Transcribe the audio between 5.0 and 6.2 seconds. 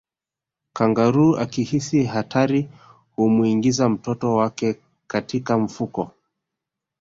katika mfuko